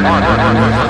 [0.00, 0.89] Roda, roda, roda.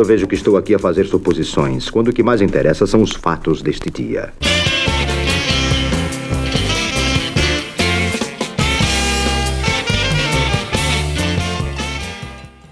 [0.00, 3.12] Eu vejo que estou aqui a fazer suposições, quando o que mais interessa são os
[3.12, 4.32] fatos deste dia.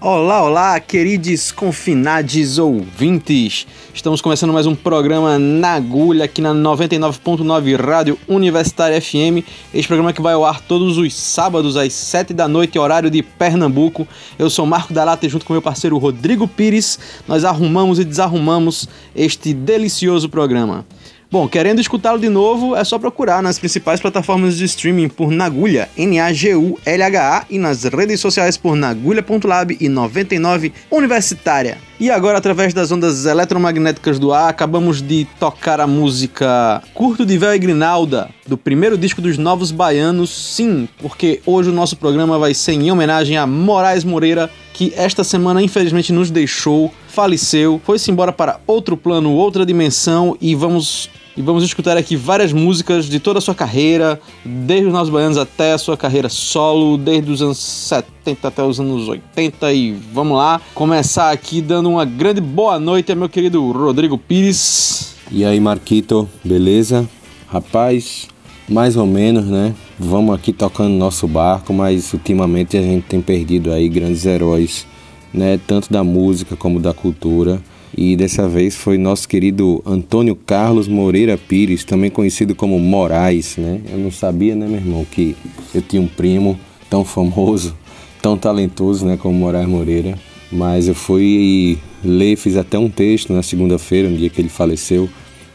[0.01, 3.67] Olá, olá, queridos confinades ouvintes!
[3.91, 9.43] Estamos começando mais um programa na agulha aqui na 99.9 Rádio Universitária FM.
[9.73, 13.23] Este programa que vai ao ar todos os sábados às 7 da noite, horário de
[13.23, 14.07] Pernambuco.
[14.37, 18.87] Eu sou Marco Dalata e junto com meu parceiro Rodrigo Pires, nós arrumamos e desarrumamos
[19.15, 20.85] este delicioso programa.
[21.31, 25.87] Bom, querendo escutá-lo de novo, é só procurar nas principais plataformas de streaming por Nagulha,
[25.95, 31.77] N-A-G-U-L-H-A, e nas redes sociais por nagulha.lab e 99 Universitária.
[31.99, 37.37] E agora, através das ondas eletromagnéticas do ar, acabamos de tocar a música Curto de
[37.37, 42.39] Véu e Grinalda, do primeiro disco dos Novos Baianos, sim, porque hoje o nosso programa
[42.39, 44.49] vai ser em homenagem a Moraes Moreira,
[44.79, 50.55] que esta semana infelizmente nos deixou, faleceu, foi-se embora para outro plano, outra dimensão e
[50.55, 55.09] vamos e vamos escutar aqui várias músicas de toda a sua carreira, desde os Novos
[55.09, 59.91] Baianos até a sua carreira solo, desde os anos 70 até os anos 80 e
[60.13, 65.13] vamos lá, começar aqui dando uma grande boa noite ao meu querido Rodrigo Pires.
[65.29, 67.05] E aí, Marquito, beleza?
[67.49, 68.29] Rapaz,
[68.69, 69.73] mais ou menos, né?
[69.97, 74.85] Vamos aqui tocando nosso barco, mas ultimamente a gente tem perdido aí grandes heróis,
[75.33, 75.59] né?
[75.65, 77.61] Tanto da música como da cultura.
[77.97, 83.81] E dessa vez foi nosso querido Antônio Carlos Moreira Pires, também conhecido como Moraes, né?
[83.91, 85.35] Eu não sabia, né, meu irmão, que
[85.73, 86.57] eu tinha um primo
[86.89, 87.75] tão famoso,
[88.21, 90.17] tão talentoso, né, como Moraes Moreira.
[90.51, 95.09] Mas eu fui ler, fiz até um texto na segunda-feira, no dia que ele faleceu,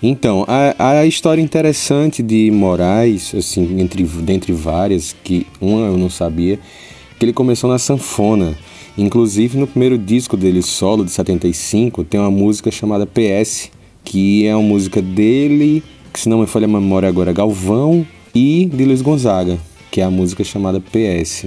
[0.07, 6.11] Então, a, a história interessante de Moraes, assim, entre, dentre várias, que uma eu não
[6.11, 6.61] sabia,
[7.19, 8.55] que ele começou na sanfona.
[8.99, 13.71] Inclusive, no primeiro disco dele solo, de 75, tem uma música chamada PS,
[14.05, 18.67] que é uma música dele, que se não me falha a memória agora, Galvão, e
[18.67, 19.59] de Luiz Gonzaga,
[19.91, 21.47] que é a música chamada PS.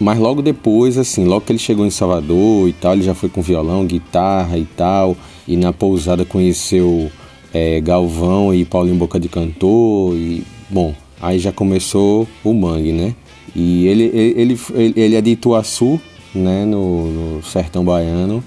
[0.00, 3.28] Mas logo depois, assim, logo que ele chegou em Salvador e tal, ele já foi
[3.28, 5.16] com violão, guitarra e tal,
[5.46, 7.08] e na pousada conheceu
[7.52, 13.14] é, Galvão e Paulinho Boca de Cantor, e bom, aí já começou o mangue, né?
[13.54, 16.00] E ele, ele, ele, ele é de Ituaçu,
[16.34, 18.42] né, no, no sertão baiano,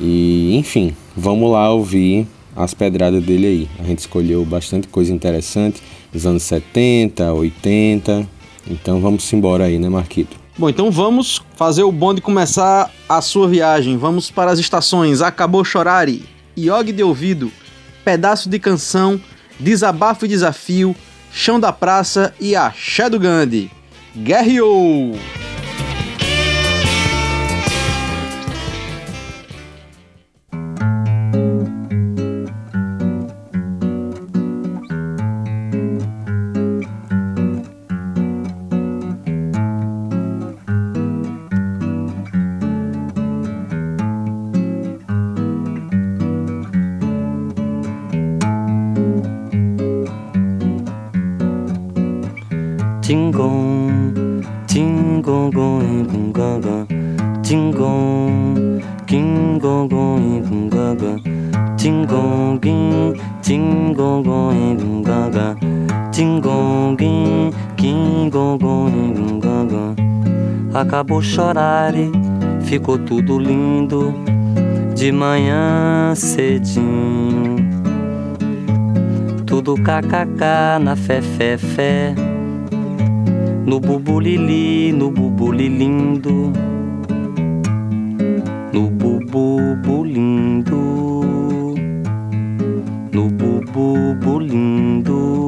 [0.00, 2.26] e enfim, vamos lá ouvir
[2.56, 3.68] as pedradas dele aí.
[3.78, 5.80] A gente escolheu bastante coisa interessante
[6.12, 8.28] dos anos 70, 80.
[8.68, 10.36] Então vamos embora aí, né, Marquito?
[10.58, 13.96] Bom, então vamos fazer o bonde começar a sua viagem.
[13.96, 16.24] Vamos para as estações Acabou Chorare,
[16.56, 17.52] Iogue de Ouvido,
[18.08, 19.20] Pedaço de Canção,
[19.60, 20.96] Desabafo e Desafio,
[21.30, 23.70] Chão da Praça e Axé do Gandhi.
[24.16, 25.14] Guerreou!
[70.98, 72.10] Acabou chorar e
[72.62, 74.14] ficou tudo lindo
[74.94, 77.56] de manhã cedinho.
[79.46, 82.14] Tudo kkk na fé fé fé.
[83.66, 86.52] No bubulili, no bubulilindo.
[88.72, 90.76] No bububulindo.
[93.12, 95.12] No bububulindo.
[95.12, 95.47] No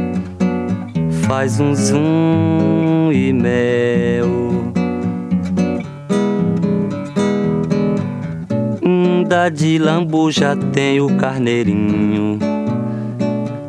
[1.31, 4.27] faz um zoom e mel.
[9.29, 12.37] Da de lambuja tem o carneirinho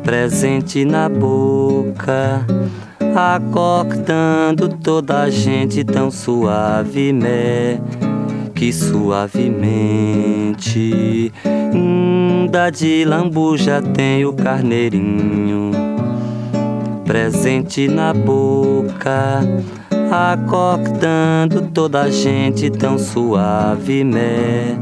[0.03, 2.45] presente na boca,
[3.15, 7.79] acordando toda a gente tão suave, né?
[8.53, 9.71] Que suavemente.
[12.51, 15.72] Da de lambuja tem o carneirinho
[17.05, 19.41] presente na boca,
[20.11, 24.77] acordando toda a gente tão suave, né?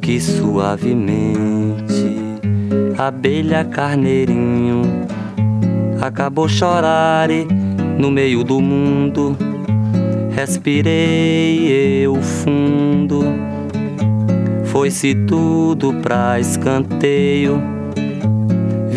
[0.00, 2.16] Que suavemente,
[2.96, 4.82] abelha carneirinho,
[6.00, 7.28] acabou chorar
[7.98, 9.36] no meio do mundo.
[10.30, 13.24] Respirei eu fundo,
[14.66, 17.77] foi-se tudo pra escanteio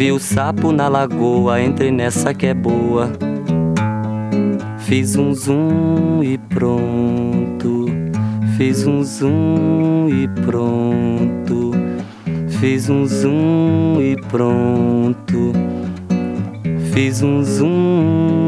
[0.02, 3.12] Vi o sapo na lagoa, entrei nessa que é boa.
[4.80, 7.86] Fiz um zoom e pronto.
[8.58, 11.72] Fiz um zoom e pronto.
[12.60, 15.54] Fiz um zoom e pronto.
[16.92, 18.41] Fiz um zoom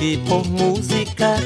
[0.00, 1.36] Jogue por música.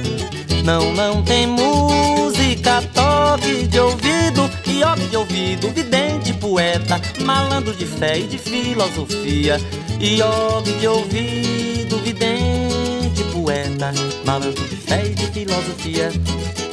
[0.64, 2.80] Não, não tem música.
[2.94, 5.70] Toque de ouvido e ouve de ouvido.
[5.70, 9.60] Vidente, poeta, malandro de fé e de filosofia.
[9.98, 13.92] E ouve de ouvido, vidente, poeta,
[14.24, 16.12] malandro de fé e de filosofia.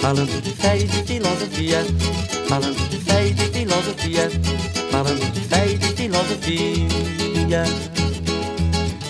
[0.04, 1.84] Malandro de fé e de filosofia.
[2.48, 4.32] Malandro de fé e de filosofia.
[4.92, 7.64] Malandro de fé e de filosofia.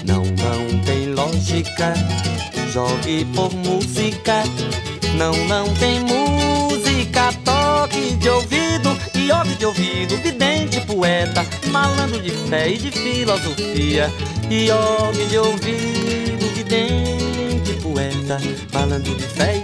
[0.05, 1.93] Não, não tem lógica.
[2.71, 4.43] Jogue por música.
[5.17, 7.33] Não, não tem música.
[7.43, 10.15] Toque de ouvido e ouve de ouvido.
[10.17, 14.09] Vidente, poeta, malandro de fé e de filosofia.
[14.49, 18.39] E ouve de ouvido, vidente, poeta,
[18.71, 19.60] malandro de fé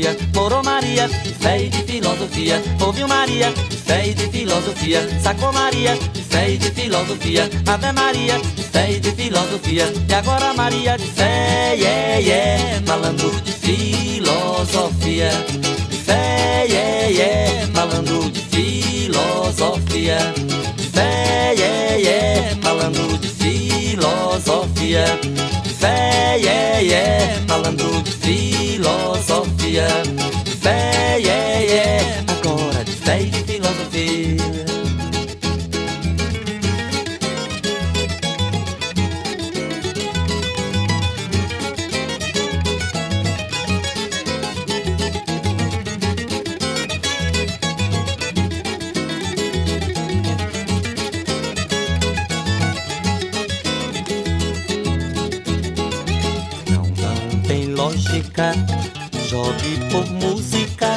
[0.00, 0.16] filosofia.
[0.34, 2.62] Morou Maria, de fé e de filosofia.
[2.80, 5.20] Ouviu Maria, de fé e de filosofia.
[5.22, 7.50] Sacou Maria, de fé e de filosofia.
[7.66, 9.92] Ave Maria, de fé e de filosofia.
[10.08, 12.80] E agora Maria de fé, yeah, yeah.
[12.86, 15.30] Malandro de filosofia.
[15.90, 17.66] De fé, yeah, yeah.
[17.74, 20.18] Malandro de filosofia.
[20.76, 22.56] De fé, yeah, yeah.
[22.62, 25.04] Malandro de filosofia.
[25.80, 27.40] Fé, yeah, yeah.
[27.48, 29.88] Malandro de filosofia.
[30.44, 32.24] De fé, yeah, yeah.
[32.28, 34.69] Agora de fé e de filosofia.
[58.30, 58.52] Lógica.
[59.28, 60.96] Jogue por música.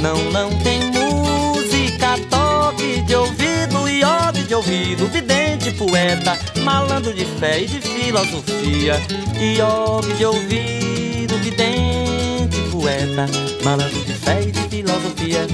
[0.00, 2.18] Não, não tem música.
[2.30, 5.06] Toque de ouvido e ouve de ouvido.
[5.08, 8.94] Vidente, poeta, malandro de fé e de filosofia.
[9.40, 13.26] E ouve de ouvido, vidente, poeta,
[13.64, 15.46] malandro de fé e de filosofia.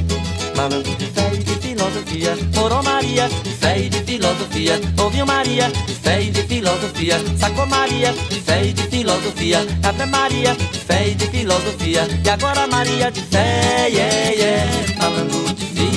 [0.56, 1.43] Malandro de fé e
[2.14, 2.82] filosofia.
[2.82, 4.80] Maria, de fé e de filosofia.
[5.02, 7.16] Ouviu Maria, de fé e de filosofia.
[7.38, 9.58] Sacou Maria, de fé e de filosofia.
[9.82, 12.06] Ave Maria, de fé e de filosofia.
[12.24, 14.72] E agora Maria de fé, yeah, yeah.
[14.98, 15.93] Falando de filosofia.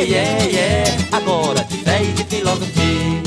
[0.00, 0.84] Yeah, yeah.
[1.12, 3.20] Agora de fé e de filosofia.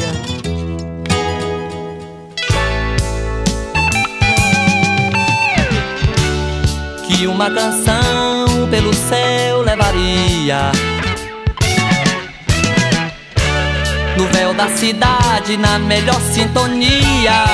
[7.06, 10.72] Que uma canção pelo céu levaria
[14.18, 17.46] No véu da cidade, na melhor sintonia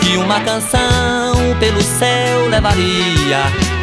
[0.00, 3.79] Que uma canção pelo céu levaria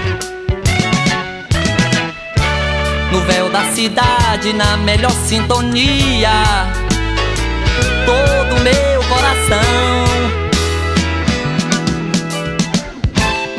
[3.27, 6.31] véu da cidade, na melhor sintonia.
[8.05, 10.07] Todo meu coração.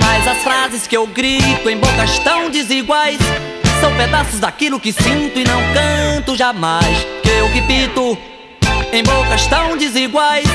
[0.01, 3.19] Mas as frases que eu grito em bocas tão desiguais
[3.81, 7.07] São pedaços daquilo que sinto e não canto jamais.
[7.23, 8.19] Que eu repito
[8.93, 10.49] em bocas tão desiguais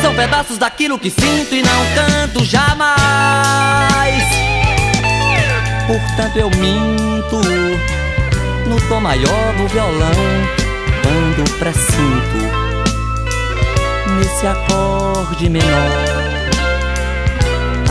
[0.00, 3.02] São pedaços daquilo que sinto e não canto jamais.
[5.86, 7.40] Portanto eu minto
[8.66, 10.12] no tom maior do violão
[11.02, 12.62] Quando pressinto
[14.18, 16.22] nesse acorde menor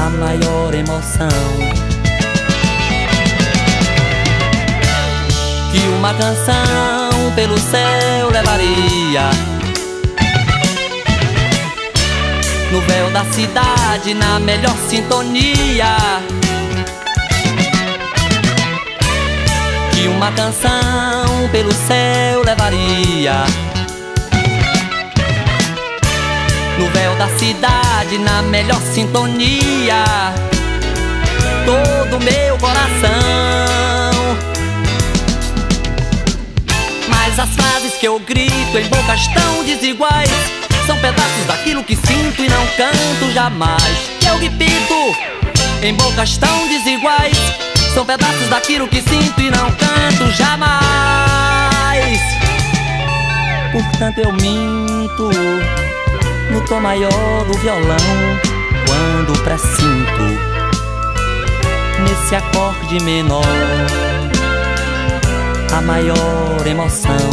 [0.01, 1.27] a maior emoção.
[5.71, 9.29] Que uma canção pelo céu levaria
[12.71, 15.95] no véu da cidade na melhor sintonia
[20.31, 23.45] canção pelo céu levaria
[26.81, 30.03] no véu da cidade, na melhor sintonia.
[31.65, 33.11] Todo meu coração.
[37.07, 40.29] Mas as frases que eu grito em bocas tão desiguais
[40.87, 44.11] são pedaços daquilo que sinto e não canto jamais.
[44.27, 45.15] Eu repito
[45.83, 47.37] em bocas tão desiguais
[47.93, 52.21] são pedaços daquilo que sinto e não canto jamais.
[53.71, 55.29] Portanto eu minto
[56.51, 57.97] no tom maior do violão
[58.85, 60.51] quando presinto
[62.03, 63.43] nesse acorde menor
[65.73, 67.29] a maior emoção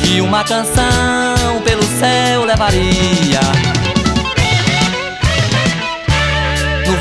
[0.00, 3.40] que uma canção pelo céu levaria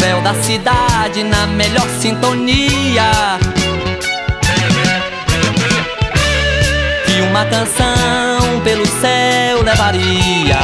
[0.03, 3.39] véu da cidade na melhor sintonia
[7.05, 10.59] que uma canção pelo céu levaria.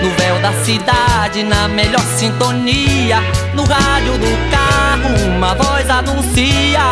[0.00, 3.18] No véu da cidade, na melhor sintonia,
[3.52, 6.82] no rádio do carro, uma voz anuncia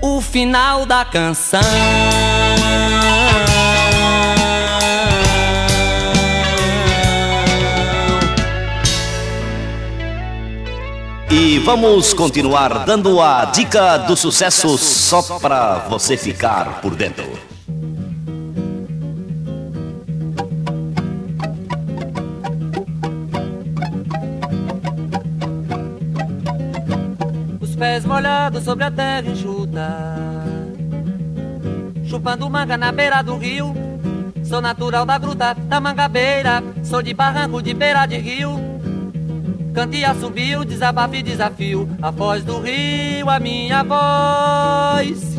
[0.00, 2.37] o final da canção.
[11.30, 17.26] E vamos continuar dando a dica do sucesso só pra você ficar por dentro.
[27.60, 30.14] Os pés molhados sobre a terra enxuta,
[32.04, 33.74] chupando manga na beira do rio.
[34.42, 38.67] Sou natural da gruta da mangabeira, sou de barranco de beira de rio.
[39.74, 41.88] Cantia subiu, desabafo e desafio.
[42.02, 45.38] A voz do rio, a minha voz.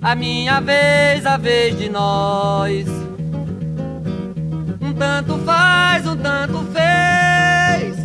[0.00, 2.86] A minha vez, a vez de nós.
[4.80, 7.96] Um tanto faz, um tanto fez.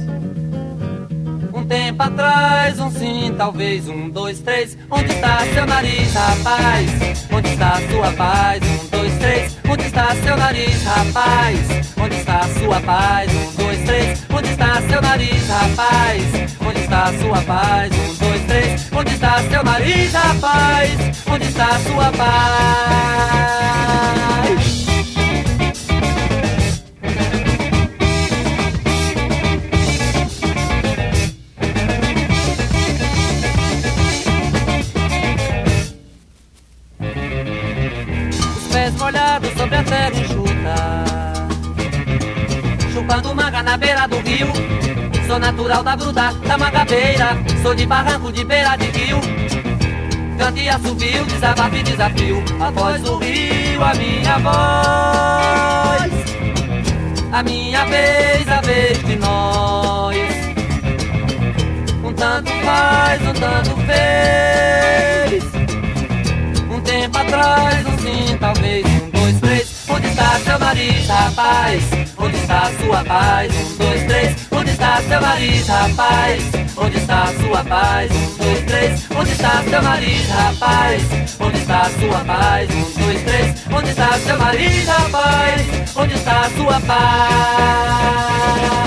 [1.53, 3.87] Um tempo atrás, um sim, talvez.
[3.87, 4.77] Um, dois, três.
[4.89, 7.27] Onde está seu nariz, rapaz?
[7.31, 8.63] Onde está sua paz?
[8.63, 9.57] Um, dois, três.
[9.69, 11.93] Onde está seu nariz, rapaz?
[11.97, 13.31] Onde está sua paz?
[13.31, 13.50] Um,
[13.81, 14.25] dois, três.
[14.29, 16.23] Onde está seu nariz, rapaz?
[16.65, 17.91] Onde está sua paz?
[17.91, 18.91] Um, dois, três.
[18.91, 20.91] Onde está seu nariz, rapaz?
[21.27, 22.31] Onde está sua paz?
[38.57, 40.20] Os pés molhados sobre a terra
[43.21, 44.47] Chupando manga na beira do rio.
[45.27, 47.37] Sou natural da gruta, da mangabeira.
[47.61, 49.19] Sou de barranco, de beira de rio.
[50.37, 52.43] Cantia subiu, desabafo e desafio.
[52.59, 56.11] A voz do rio, a minha voz.
[57.31, 60.17] A minha vez, a vez de nós.
[62.03, 65.43] Um tanto faz, um tanto fez.
[66.71, 67.80] Um tempo atrás,
[70.81, 71.83] nariz, rapaz?
[72.17, 73.51] Onde está sua paz?
[73.53, 74.35] Um, dois, três.
[74.51, 76.43] Onde está seu nariz, rapaz?
[76.77, 78.11] Onde está sua paz?
[78.11, 79.07] Um, dois, três.
[79.15, 81.01] Onde está seu nariz, rapaz?
[81.39, 82.69] Onde está sua paz?
[82.69, 83.55] Um, dois, três.
[83.71, 85.61] Onde está seu nariz, rapaz?
[85.95, 88.80] Onde está sua paz?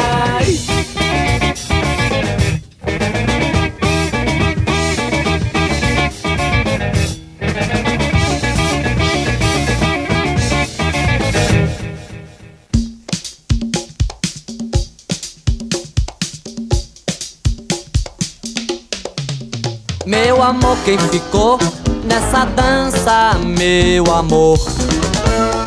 [20.45, 21.59] Amor, quem ficou
[22.05, 23.33] nessa dança?
[23.39, 24.59] Meu amor,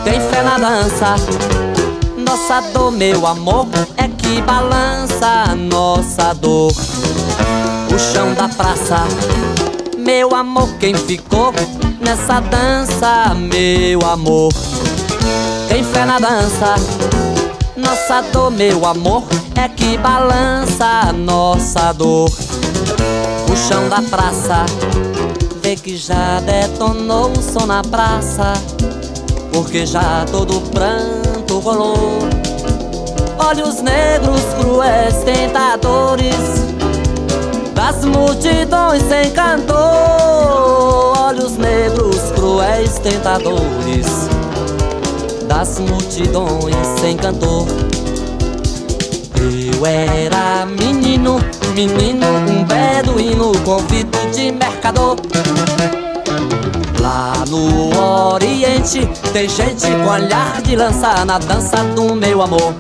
[0.03, 1.15] tem fé na dança.
[2.17, 3.65] Nossa dor, meu amor,
[3.97, 6.71] é que balança nossa dor.
[7.93, 9.03] O chão da praça,
[9.97, 11.53] meu amor, quem ficou
[11.99, 13.33] nessa dança?
[13.33, 14.53] Meu amor,
[15.69, 16.75] tem fé na dança.
[17.75, 19.23] Nossa dor, meu amor,
[19.55, 22.29] é que balança nossa dor
[23.57, 24.65] chão da praça.
[25.61, 28.53] Vê que já detonou o som na praça,
[29.51, 32.19] porque já todo pranto rolou.
[33.39, 36.35] Olhos negros, cruéis, tentadores,
[37.73, 39.77] das multidões sem cantor.
[41.17, 44.07] Olhos negros, cruéis, tentadores,
[45.47, 47.86] das multidões sem cantor.
[49.77, 51.39] Eu era menino,
[51.75, 55.17] menino, um beduíno, convito de mercador.
[56.99, 62.73] Lá no Oriente tem gente com olhar de lança na dança do meu amor.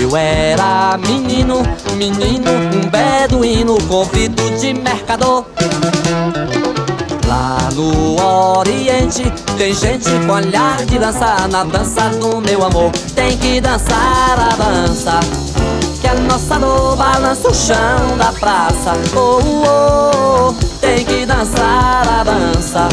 [0.00, 1.62] Eu era menino,
[1.96, 5.44] menino, um beduíno, convito de mercador.
[7.74, 8.16] No
[8.58, 9.24] Oriente
[9.56, 12.90] tem gente com olhar de dança na dança do meu amor.
[13.14, 15.20] Tem que dançar a dança
[16.00, 18.92] Que a nossa dor balança o chão da praça.
[19.14, 22.88] Oh, oh, oh, tem que dançar a dança.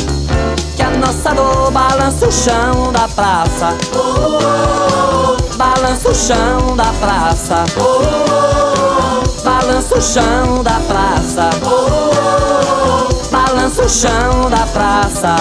[0.75, 3.75] Que a nossa dor balança o chão da praça.
[3.95, 7.65] Oh, oh, oh, balança o chão da praça.
[7.77, 11.49] Oh, oh, oh, balança o chão da praça.
[11.63, 12.11] Oh, oh,
[12.55, 12.58] oh,
[13.69, 15.35] balança o chão da praça.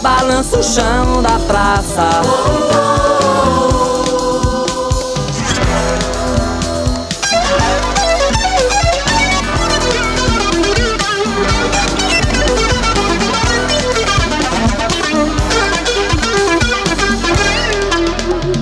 [0.00, 2.08] Balança o chão da praça.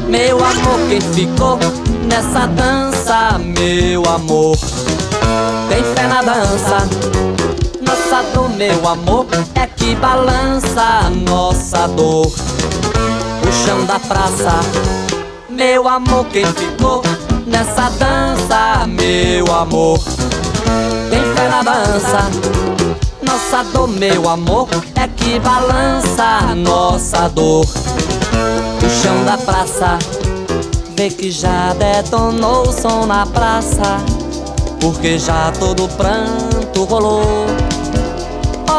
[0.09, 1.59] Meu amor, quem ficou
[2.09, 4.57] nessa dança, meu amor,
[5.69, 7.44] tem fé na dança.
[8.15, 12.27] Nossa dor, meu amor, é que balança nossa dor.
[12.27, 14.53] O chão da praça,
[15.49, 17.03] meu amor, quem ficou
[17.45, 19.99] nessa dança, meu amor,
[21.11, 22.31] tem fé na dança.
[23.21, 29.99] Nossa dor, meu amor, é que balança nossa dor o chão da praça.
[30.97, 33.97] Vê que já detonou o som na praça,
[34.81, 37.44] porque já todo pranto rolou.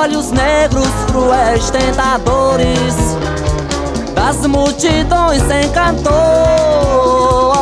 [0.05, 2.95] Olhos negros, cruéis, tentadores,
[4.13, 6.13] das multidões sem cantor.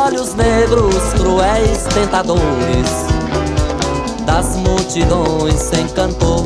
[0.04, 3.06] Olhos negros, cruéis, tentadores,
[4.26, 6.44] das multidões sem cantor.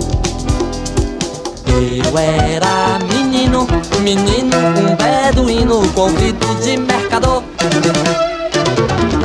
[1.66, 3.66] Eu era menino,
[4.00, 7.42] menino, um beduíno, convido de mercador.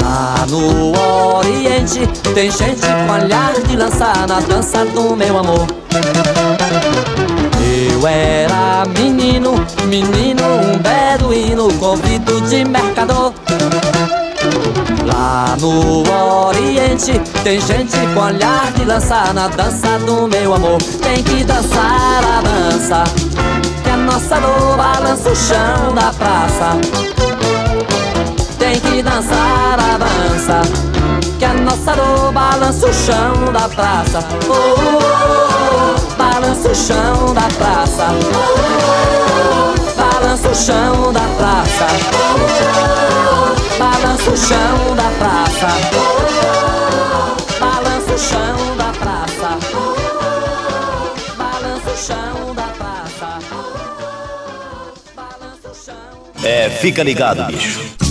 [0.01, 5.67] Lá no Oriente tem gente com olhar de lançar na dança do meu amor.
[8.03, 13.33] Eu era menino, menino, um beduíno, convido de mercador.
[15.05, 16.03] Lá no
[16.47, 20.81] Oriente tem gente com olhar de lançar na dança do meu amor.
[21.01, 23.05] Tem que dançar a dança,
[23.81, 26.77] que a nossa dor balança o chão da praça.
[28.59, 30.61] Tem que dançar a dança,
[31.39, 34.19] que a nossa dor balança o chão da praça.
[34.49, 36.12] Oh, oh, oh, oh
[36.63, 38.08] balança o chão da praça.
[39.97, 41.88] Balança o chão da praça.
[43.78, 45.67] Balança o chão da praça.
[47.60, 49.58] Balança o chão da praça.
[51.38, 53.39] Balança o chão da praça.
[56.43, 58.02] É, fica ligado, bicho.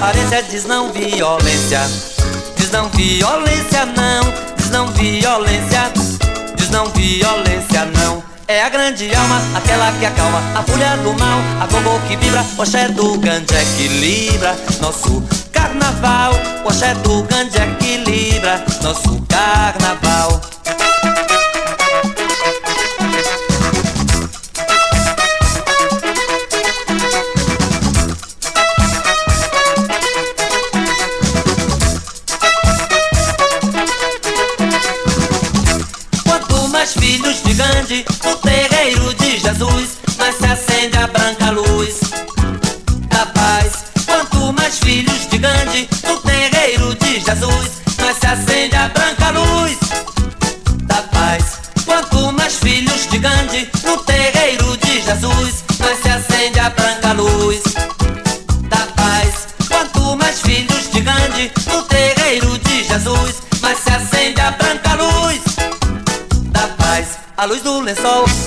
[0.00, 1.80] Aparência diz não violência.
[2.56, 5.92] Diz não violência não, diz não violência,
[6.56, 8.22] diz não violência não.
[8.48, 12.44] É a grande alma, aquela que acalma a fúria do mal, a gogo que vibra,
[12.58, 15.22] o axé do Gandhi equilibra nosso
[15.52, 16.32] carnaval.
[16.64, 20.39] O axé do Gandhi equilibra nosso carnaval.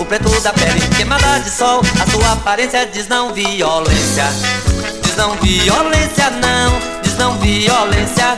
[0.05, 4.25] Preto da pele queimada de sol A sua aparência diz não violência
[5.01, 8.37] Diz não violência não Diz não violência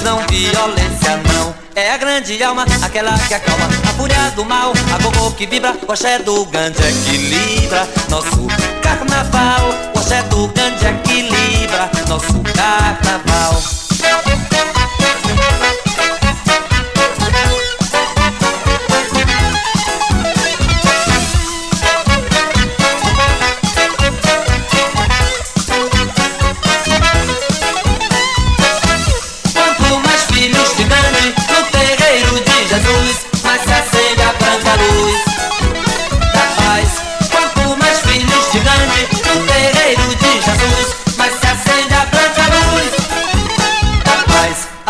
[0.00, 1.54] diz não violência não.
[1.74, 5.76] É a grande alma, aquela que acalma a fúria do mal, a gogô que vibra,
[5.86, 8.46] o axé do grande equilibra nosso
[8.82, 9.70] carnaval.
[9.94, 13.79] O axé do grande equilibra nosso carnaval.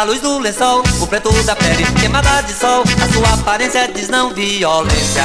[0.00, 2.82] A luz do lençol, o preto da pele queimada de sol.
[3.04, 5.24] A sua aparência diz não violência.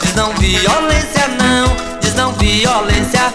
[0.00, 1.98] Diz não violência não.
[2.00, 3.34] Diz não violência.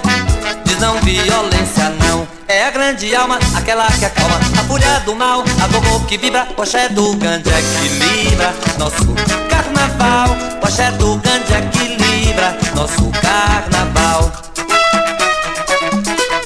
[0.64, 2.26] Diz não violência não.
[2.48, 6.48] É a grande alma, aquela que acalma A fúria do mal, a gogô que vibra
[6.56, 9.14] O axé do grande equilibra Nosso
[9.50, 10.30] carnaval
[10.62, 14.32] O axé do grande equilibra Nosso carnaval.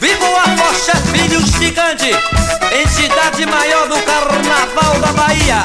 [0.02, 5.64] Viva o Filhos de Gandhi Entidade maior do Carnaval da Bahia.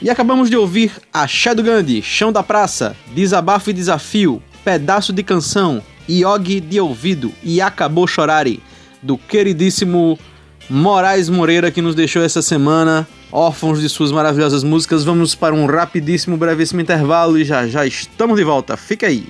[0.00, 5.22] E acabamos de ouvir Axé do Gandhi, Chão da Praça, Desabafo e Desafio, Pedaço de
[5.22, 8.62] Canção, Yogi de Ouvido e Acabou Chorare,
[9.02, 10.18] do queridíssimo
[10.68, 15.04] Moraes Moreira que nos deixou essa semana, órfãos de suas maravilhosas músicas.
[15.04, 18.76] Vamos para um rapidíssimo, brevíssimo intervalo e já já estamos de volta.
[18.76, 19.26] Fica aí.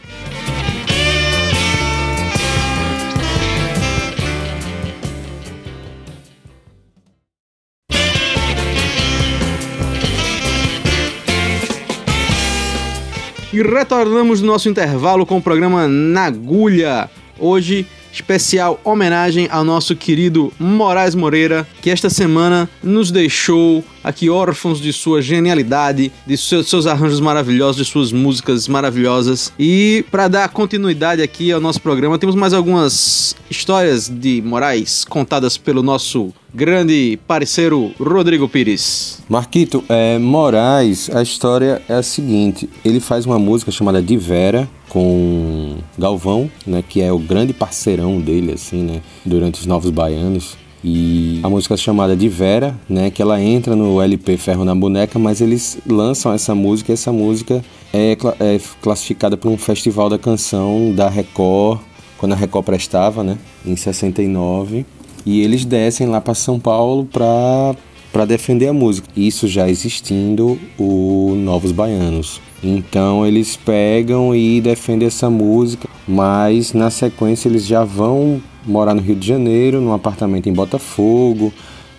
[13.54, 17.08] E retornamos no nosso intervalo com o programa Nagulha.
[17.38, 24.80] Hoje, especial homenagem ao nosso querido Moraes Moreira, que esta semana nos deixou aqui órfãos
[24.80, 29.52] de sua genialidade, de seus, arranjos maravilhosos, de suas músicas maravilhosas.
[29.58, 35.56] E para dar continuidade aqui ao nosso programa, temos mais algumas histórias de Moraes contadas
[35.56, 39.22] pelo nosso grande parceiro Rodrigo Pires.
[39.28, 44.68] Marquito, é, Moraes, a história é a seguinte: ele faz uma música chamada De Vera
[44.94, 50.56] com Galvão, né, que é o grande parceirão dele, assim, né, durante os Novos Baianos.
[50.84, 55.18] E a música chamada de Vera, né, que ela entra no LP Ferro na Boneca,
[55.18, 60.18] mas eles lançam essa música e essa música é, é classificada para um festival da
[60.18, 61.80] canção da Record,
[62.16, 64.86] quando a Record prestava, né, em 69.
[65.26, 67.74] E eles descem lá para São Paulo para
[68.12, 69.08] para defender a música.
[69.16, 72.40] Isso já existindo o Novos Baianos.
[72.64, 79.02] Então eles pegam e defendem essa música, mas na sequência eles já vão morar no
[79.02, 81.52] Rio de Janeiro, num apartamento em Botafogo,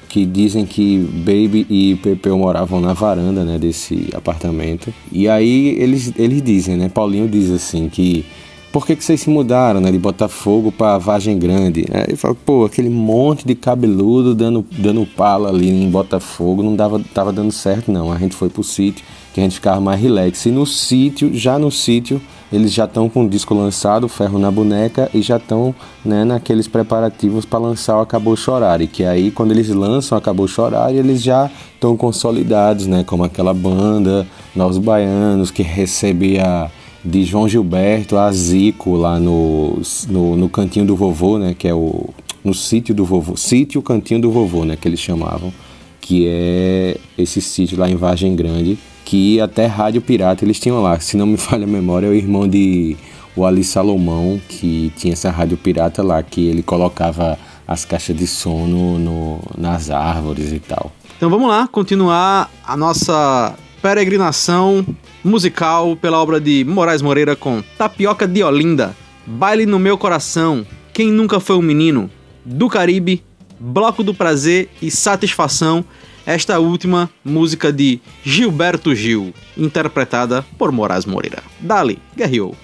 [0.10, 4.93] que dizem que Baby e Pepeu moravam na varanda, né, desse apartamento.
[5.12, 8.25] E aí eles, eles dizem, né, Paulinho diz assim que
[8.71, 11.86] por que, que vocês se mudaram, né, de Botafogo para Vargem Grande?
[11.93, 16.75] Aí ele fala, pô, aquele monte de cabeludo dando, dando pala ali em Botafogo não
[16.75, 18.12] dava, tava dando certo não.
[18.12, 20.45] A gente foi pro sítio, que a gente ficava mais relax.
[20.45, 22.21] E no sítio, já no sítio,
[22.54, 26.69] eles já estão com o disco lançado, Ferro na Boneca, e já estão né, naqueles
[26.69, 28.80] preparativos para lançar o Acabou Chorar.
[28.80, 33.04] E que aí, quando eles lançam Acabou Chorar, eles já estão consolidados, né?
[33.04, 36.71] Como aquela banda Novos Baianos, que recebia
[37.04, 41.54] de João Gilberto a Zico lá no, no, no cantinho do vovô, né?
[41.54, 42.10] Que é o.
[42.41, 43.36] No sítio do vovô.
[43.36, 44.78] Sítio Cantinho do Vovô, né?
[44.80, 45.52] Que eles chamavam.
[46.00, 48.78] Que é esse sítio lá em Vargem Grande.
[49.06, 51.00] Que até Rádio Pirata eles tinham lá.
[51.00, 52.98] Se não me falha a memória, é o irmão de
[53.36, 57.38] o Ali Salomão, que tinha essa rádio pirata lá, que ele colocava
[57.68, 60.91] as caixas de som no, nas árvores e tal.
[61.18, 64.86] Então vamos lá, continuar a nossa peregrinação
[65.24, 71.12] musical pela obra de Moraes Moreira com Tapioca de Olinda, Baile no Meu Coração, Quem
[71.12, 72.10] Nunca Foi um Menino,
[72.44, 73.24] Do Caribe,
[73.60, 75.84] Bloco do Prazer e Satisfação,
[76.26, 81.44] esta última música de Gilberto Gil, interpretada por Moraes Moreira.
[81.60, 82.56] Dali, guerreou.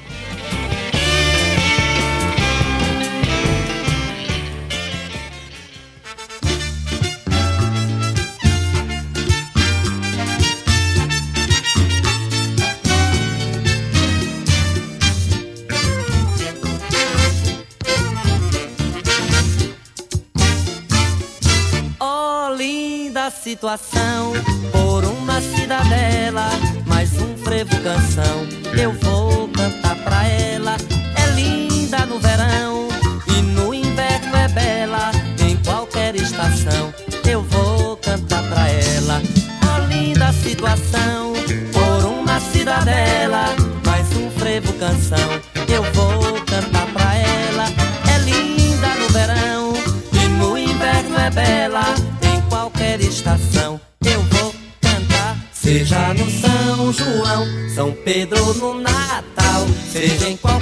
[23.43, 24.33] Situação
[24.71, 26.47] por uma cidadela,
[26.85, 28.47] mais um frevo canção.
[28.79, 30.75] Eu vou cantar pra ela.
[31.17, 32.87] É linda no verão
[33.27, 36.93] e no inverno é bela em qualquer estação.
[37.27, 39.21] Eu vou cantar pra ela.
[39.73, 41.33] A linda situação
[41.73, 43.45] por uma cidadela,
[43.83, 45.40] mais um frevo canção.
[56.21, 60.60] No São João, São Pedro no Natal, seja em qualquer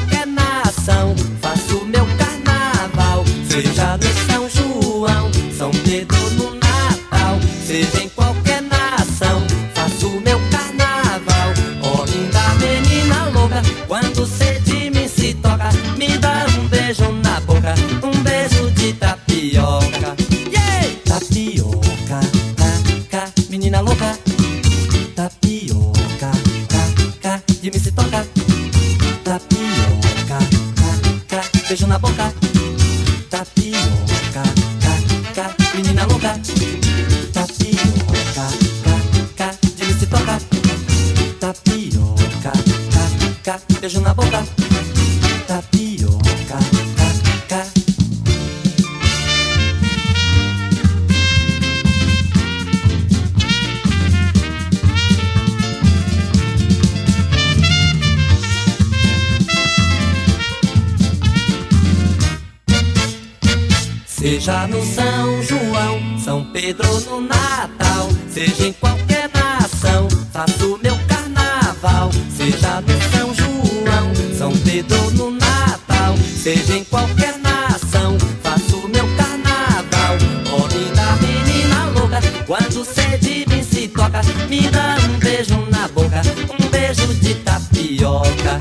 [64.20, 72.12] Seja no São João, São Pedro no Natal, seja em qualquer nação, faço meu carnaval.
[72.36, 80.18] Seja no São João, São Pedro no Natal, seja em qualquer nação, faço meu carnaval.
[80.52, 86.22] Oh, linda menina louca, quando sede me se toca, me dá um beijo na boca,
[86.60, 88.60] um beijo de tapioca.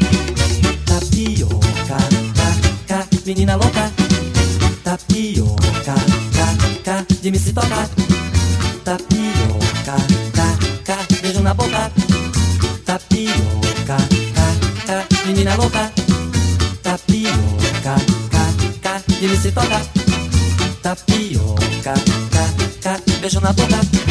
[0.86, 1.96] Tapioca,
[2.86, 4.06] ca, ca, menina louca tapioca,
[4.84, 4.98] ca, ca,
[7.28, 7.86] de me se tocar.
[8.84, 9.96] Tapioca,
[10.32, 11.90] ca, ca, beijo na boca.
[12.86, 13.98] Tapioca,
[14.34, 14.48] ca,
[14.86, 15.92] ca, menina louca.
[16.82, 17.96] Tapioca,
[18.30, 18.46] ca,
[18.80, 19.82] ca, de me se tocar.
[20.80, 21.94] Tapioca,
[22.32, 22.44] ca,
[22.80, 24.07] ca, beijo na boca.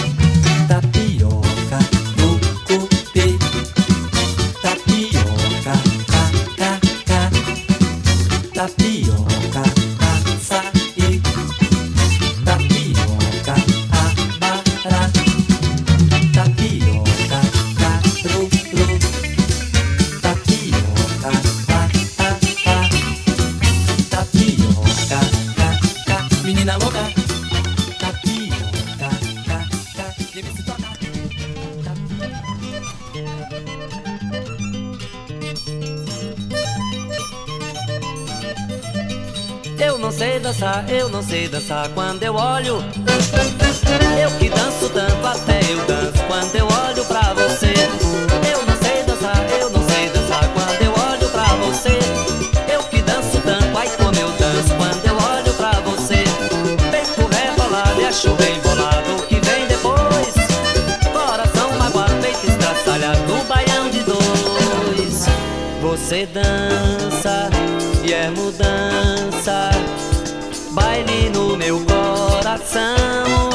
[72.78, 73.50] Coração.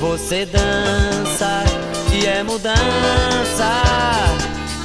[0.00, 1.64] Você dança
[2.12, 3.82] e é mudança,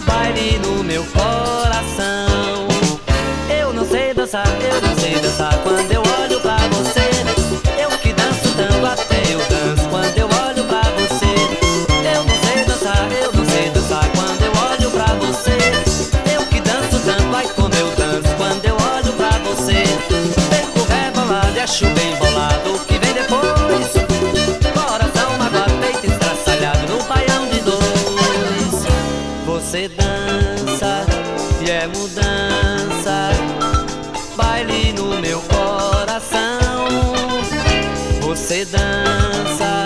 [0.06, 2.68] baile no meu coração.
[3.50, 7.10] Eu não sei dançar, eu não sei dançar quando eu olho pra você.
[7.82, 11.34] Eu que danço tanto até eu danço quando eu olho pra você.
[12.16, 15.58] Eu não sei dançar, eu não sei dançar quando eu olho pra você.
[16.36, 19.84] Eu que danço tanto, ai como eu danço quando eu olho pra você
[21.64, 22.03] acho bem bolado o
[38.66, 39.86] dança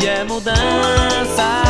[0.00, 1.62] e é mudança,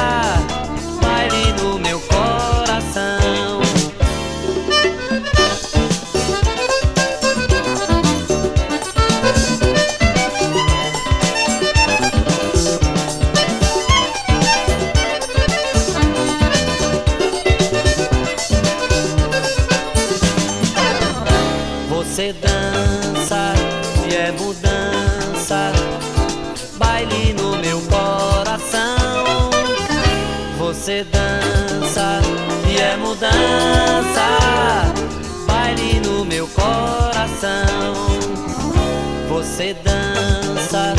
[39.73, 40.95] Você dança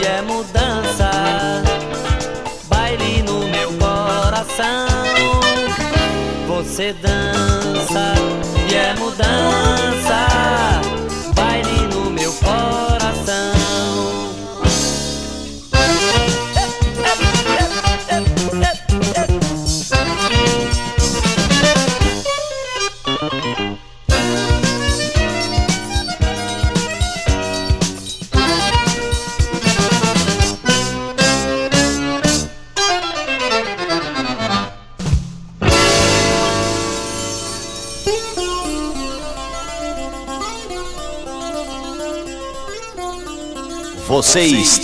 [0.00, 1.10] e é mudança,
[2.68, 4.88] baile no meu coração.
[6.48, 8.14] Você dança
[8.70, 10.26] e é mudança,
[11.34, 13.03] baile no meu coração.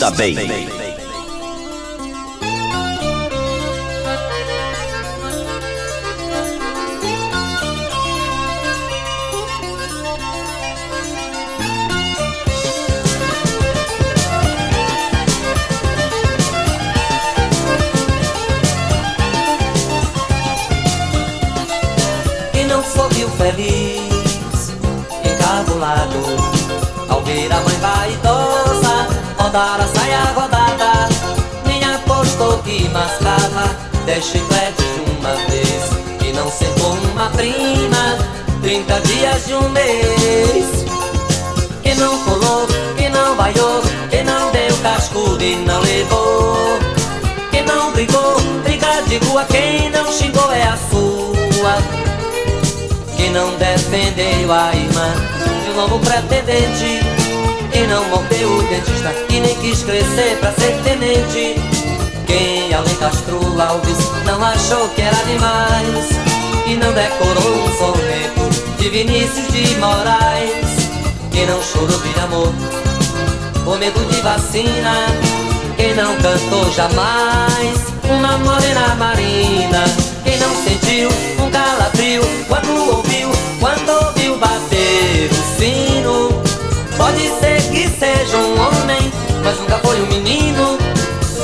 [0.01, 0.80] Está bem.
[39.11, 40.85] Dias de um mês.
[41.83, 46.79] Quem não colou, quem não vaiou, quem não deu cascudo e não levou.
[47.51, 51.77] Quem não brigou, briga de rua, quem não xingou é a sua.
[53.17, 55.15] Quem não defendeu a irmã
[55.65, 57.01] de um novo pretendente.
[57.73, 61.57] Quem não mordeu o dentista e nem quis crescer pra ser tenente.
[62.27, 66.11] Quem além Castro Alves não achou que era demais.
[66.67, 68.50] E não decorou um soneto
[68.81, 70.89] de Vinícius de Moraes.
[71.31, 72.53] Quem não chorou de amor
[73.63, 74.95] por medo de vacina.
[75.77, 77.79] Quem não cantou jamais
[78.09, 79.85] uma morena marina.
[80.25, 81.11] Quem não sentiu
[81.45, 86.29] um calafrio quando ouviu, quando ouviu bater o sino.
[86.97, 89.13] Pode ser que seja um homem,
[89.45, 90.79] mas nunca foi um menino.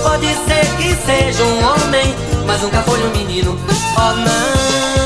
[0.03, 2.15] Pode ser que seja um homem,
[2.47, 3.59] mas nunca foi um menino.
[3.99, 5.06] Oh não.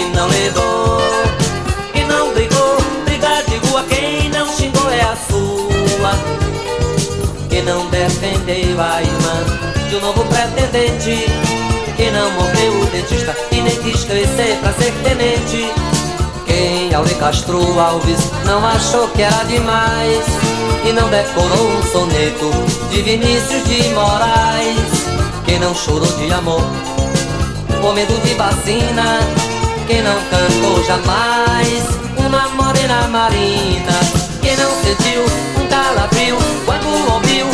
[0.00, 1.00] E não levou.
[1.92, 6.12] Quem não brigou, briga de rua, quem não xingou é a sua.
[7.48, 11.26] Quem não defendeu a irmã de um novo pretendente.
[11.96, 15.68] Quem não mordeu o dentista e nem quis crescer pra ser tenente.
[16.46, 20.24] Quem ao Castro Alves não achou que era demais
[20.84, 22.50] E não decorou um soneto
[22.90, 25.06] de Vinícius de Moraes
[25.44, 26.64] Quem não chorou de amor
[27.80, 29.20] por medo de vacina
[29.90, 31.82] Quem não cantou jamais.
[32.16, 33.90] Uma morena marina
[34.40, 35.24] Quem não sentiu
[35.60, 37.46] um calafrio quando ouviu,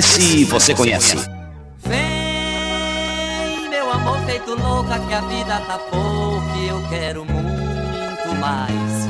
[0.00, 1.14] Esse você conhece.
[1.84, 9.08] Vem, meu amor feito louca, que a vida tá pouco e eu quero muito mais.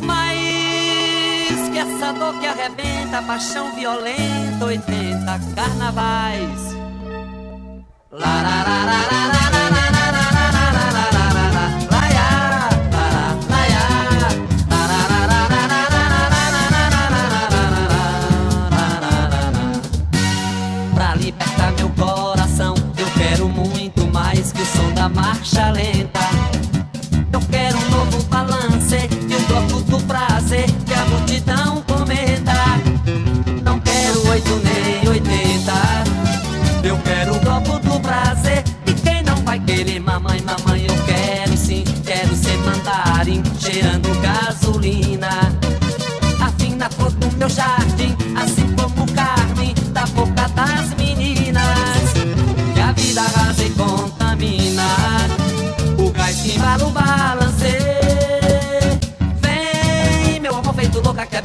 [0.00, 6.81] Mas que essa dor que arrebenta, paixão violenta, 80 carnavais.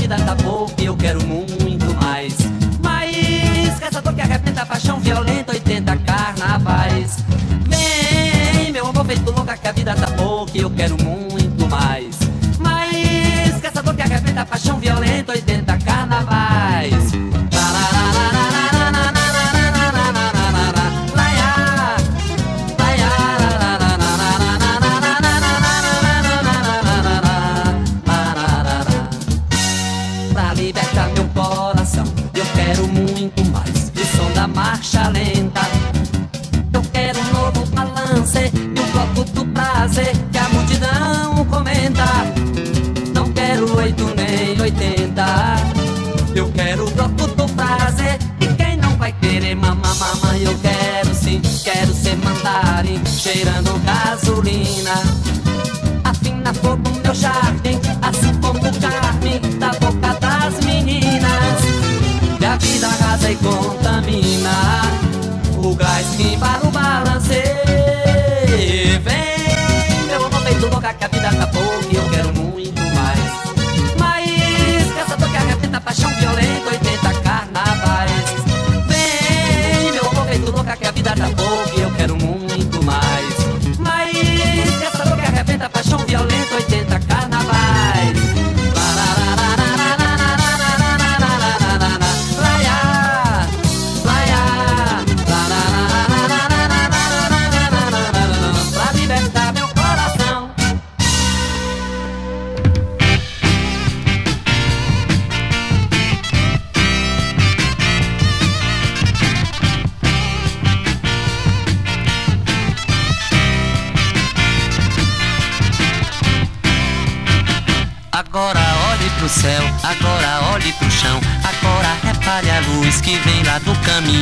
[0.07, 2.33] vida tá pouco e eu quero muito mais.
[2.81, 7.17] Mas caçador que arrebenta, paixão violenta, 80 carnavais.
[7.67, 11.06] Vem, meu amor feito louca, que a vida tá pouco e eu quero muito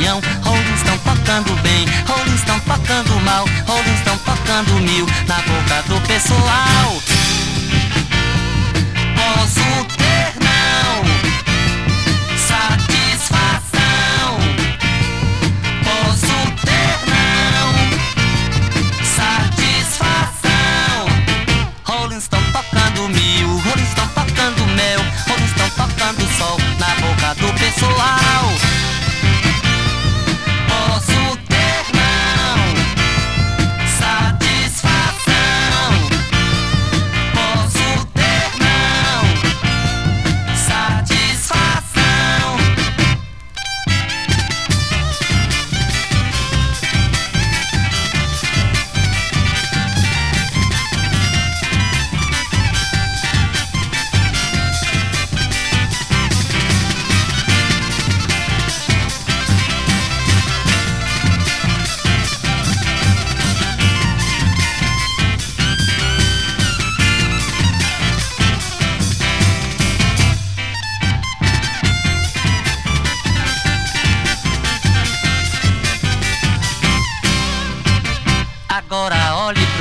[0.05, 0.21] Maranhão.
[0.43, 5.99] Rolos estão tocando bem, rolos estão tocando mal, rolos estão tocando mil na boca do
[6.07, 7.14] pessoal.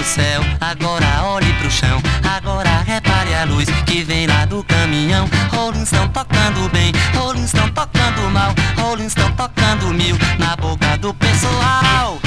[0.05, 2.01] céu, agora olhe pro chão,
[2.37, 5.29] agora repare a luz que vem lá do caminhão.
[5.51, 11.15] Rolling estão tocando bem, Rolling estão tocando mal, Rolling estão tocando mil na boca do
[11.15, 12.24] pessoal.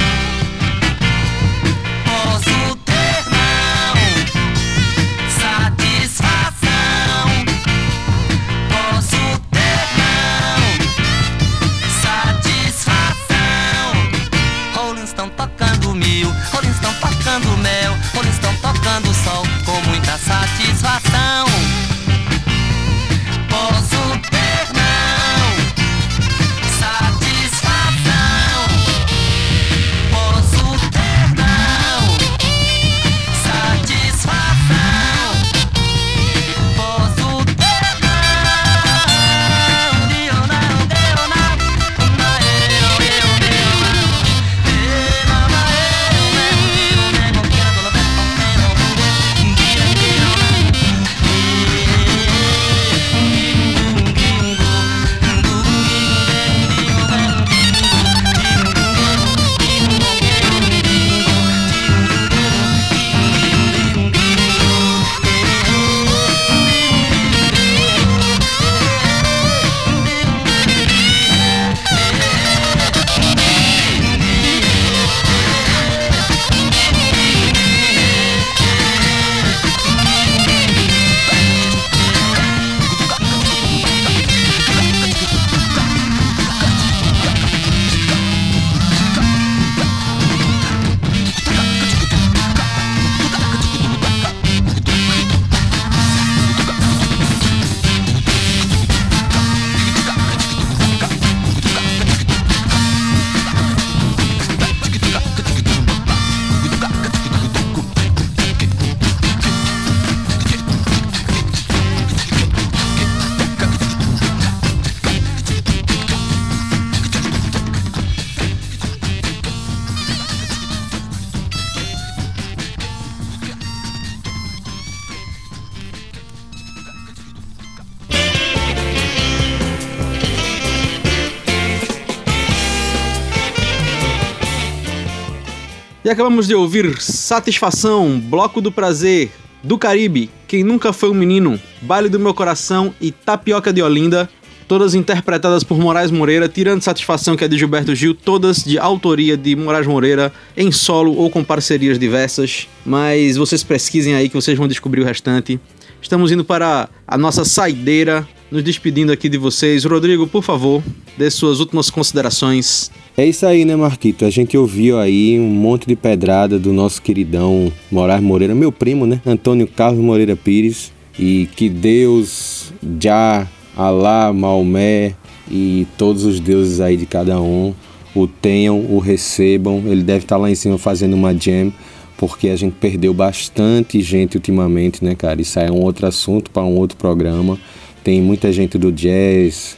[136.08, 139.30] E acabamos de ouvir Satisfação, Bloco do Prazer,
[139.62, 144.26] do Caribe, Quem Nunca Foi um Menino, Baile do Meu Coração e Tapioca de Olinda,
[144.66, 149.36] todas interpretadas por Moraes Moreira, tirando satisfação que é de Gilberto Gil, todas de autoria
[149.36, 152.66] de Moraes Moreira, em solo ou com parcerias diversas.
[152.86, 155.60] Mas vocês pesquisem aí que vocês vão descobrir o restante.
[156.00, 159.84] Estamos indo para a nossa saideira, nos despedindo aqui de vocês.
[159.84, 160.82] Rodrigo, por favor,
[161.18, 162.90] dê suas últimas considerações.
[163.18, 164.24] É isso aí, né, Marquito?
[164.24, 169.06] A gente ouviu aí um monte de pedrada do nosso queridão Moraes Moreira, meu primo,
[169.06, 169.20] né?
[169.26, 170.92] Antônio Carlos Moreira Pires.
[171.18, 175.16] E que Deus, Já, Alá, Maomé
[175.50, 177.74] e todos os deuses aí de cada um
[178.14, 179.82] o tenham, o recebam.
[179.86, 181.72] Ele deve estar lá em cima fazendo uma jam,
[182.16, 185.42] porque a gente perdeu bastante gente ultimamente, né, cara?
[185.42, 187.58] Isso aí é um outro assunto para um outro programa.
[188.04, 189.76] Tem muita gente do jazz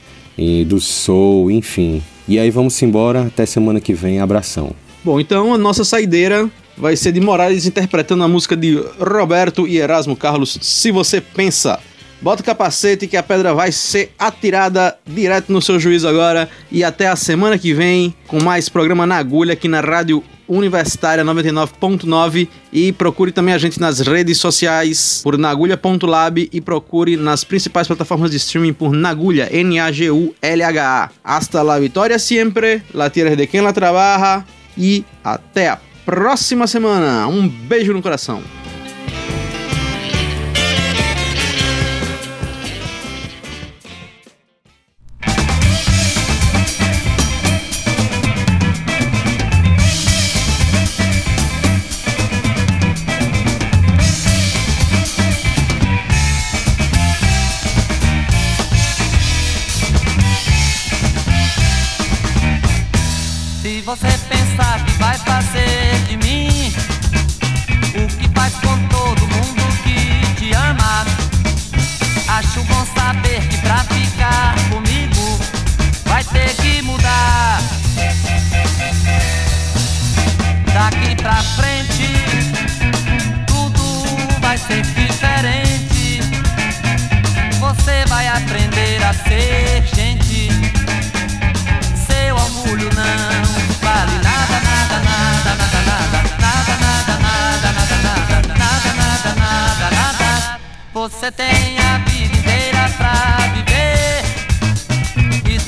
[0.66, 2.02] do soul, enfim.
[2.30, 4.70] E aí vamos embora, até semana que vem, abração.
[5.02, 9.78] Bom, então a nossa saideira vai ser de Morales interpretando a música de Roberto e
[9.78, 11.80] Erasmo Carlos, Se Você Pensa.
[12.22, 16.48] Bota o capacete que a pedra vai ser atirada direto no seu juízo agora.
[16.70, 21.24] E até a semana que vem com mais programa na agulha aqui na Rádio Universitária
[21.24, 27.86] 99.9 e procure também a gente nas redes sociais por nagulha.lab e procure nas principais
[27.86, 31.10] plataformas de streaming por Nagulha, N-A-G-U-L-H-A.
[31.22, 34.44] Hasta la vitória sempre, la tierra de quem la trabaja
[34.76, 37.28] e até a próxima semana.
[37.28, 38.42] Um beijo no coração.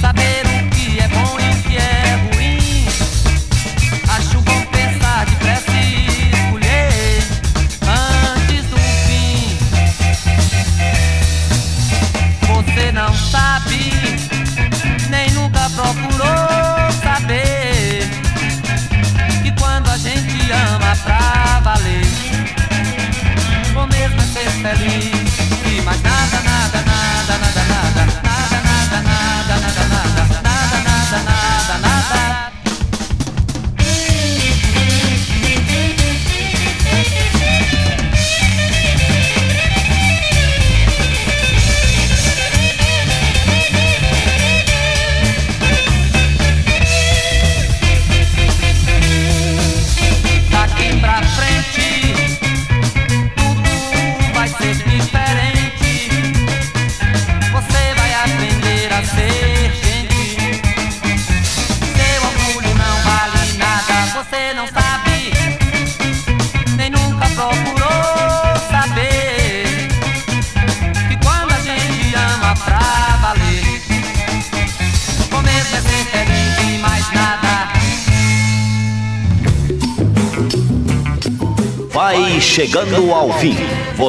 [0.03, 0.52] saber